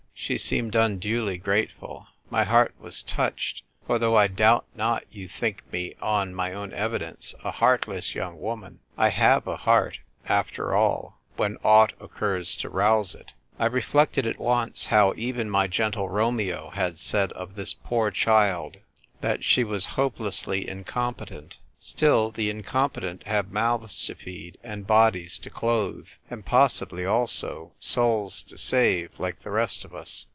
She 0.13 0.37
seemed 0.37 0.75
unduly 0.75 1.39
grateful. 1.39 2.05
My 2.29 2.43
heart 2.43 2.75
was 2.79 3.01
touched, 3.01 3.63
for 3.87 3.97
though 3.97 4.15
I 4.15 4.27
doubt 4.27 4.67
not 4.75 5.03
you 5.11 5.27
think 5.27 5.63
me, 5.73 5.95
on 5.99 6.35
my 6.35 6.53
own 6.53 6.71
evidence, 6.73 7.33
a 7.43 7.49
heartless 7.49 8.13
young 8.13 8.39
woman, 8.39 8.81
I 8.99 9.09
have 9.09 9.47
a 9.47 9.57
heart, 9.57 9.97
after 10.27 10.75
all, 10.75 11.19
when 11.37 11.57
aught 11.63 11.93
occurs 11.99 12.55
to 12.57 12.69
rouse 12.69 13.15
it. 13.15 13.33
I 13.57 13.65
reflected 13.65 14.27
at 14.27 14.37
once 14.37 14.85
how 14.85 15.15
even 15.17 15.49
my 15.49 15.65
gentle 15.65 16.07
Romeo 16.07 16.69
had 16.69 16.99
said 16.99 17.31
of 17.31 17.55
this 17.55 17.73
poor 17.73 18.11
child 18.11 18.77
that 19.21 19.43
she 19.43 19.63
was 19.63 19.87
hope 19.87 20.17
FRESH 20.17 20.19
LIGHT 20.19 20.19
ON 20.19 20.25
ROMEO. 20.27 20.77
1 20.77 20.83
57 20.83 20.83
lessly 20.85 21.07
incompetent. 21.09 21.57
Still, 21.83 22.29
the 22.29 22.51
incompetent 22.51 23.23
have 23.23 23.51
mouths 23.51 24.05
to 24.05 24.13
feed, 24.13 24.55
and 24.61 24.85
bodies 24.85 25.39
to 25.39 25.49
clothe, 25.49 26.05
and 26.29 26.45
possibly, 26.45 27.07
also, 27.07 27.71
souls 27.79 28.43
to 28.43 28.55
save, 28.55 29.09
like 29.17 29.41
the 29.41 29.49
rest 29.49 29.83
of 29.83 29.95
us. 29.95 30.27